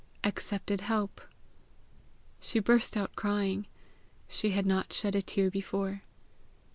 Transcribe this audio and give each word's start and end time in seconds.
"Accepted 0.23 0.81
help." 0.81 1.21
She 2.39 2.57
burst 2.57 2.97
out 2.97 3.15
crying. 3.15 3.67
She 4.27 4.49
had 4.49 4.65
not 4.65 4.91
shed 4.91 5.13
a 5.13 5.21
tear 5.21 5.51
before. 5.51 6.01